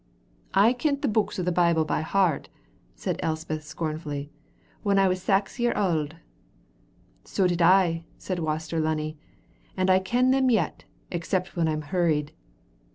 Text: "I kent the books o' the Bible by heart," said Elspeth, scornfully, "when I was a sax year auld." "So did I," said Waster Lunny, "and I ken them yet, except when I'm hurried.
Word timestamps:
"I 0.55 0.73
kent 0.73 1.03
the 1.03 1.07
books 1.07 1.37
o' 1.37 1.43
the 1.43 1.51
Bible 1.51 1.85
by 1.85 2.01
heart," 2.01 2.49
said 2.95 3.19
Elspeth, 3.21 3.61
scornfully, 3.63 4.31
"when 4.81 4.97
I 4.97 5.07
was 5.07 5.19
a 5.19 5.21
sax 5.21 5.59
year 5.59 5.73
auld." 5.77 6.15
"So 7.23 7.45
did 7.45 7.61
I," 7.61 8.05
said 8.17 8.39
Waster 8.39 8.79
Lunny, 8.79 9.19
"and 9.77 9.91
I 9.91 9.99
ken 9.99 10.31
them 10.31 10.49
yet, 10.49 10.85
except 11.11 11.55
when 11.55 11.67
I'm 11.67 11.83
hurried. 11.83 12.31